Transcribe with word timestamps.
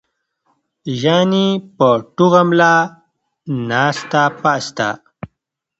يعني 1.03 1.45
پۀ 1.77 1.89
ټوغه 2.15 2.41
ملا 2.49 2.73
ناسته 3.69 4.23
پاسته 4.41 4.89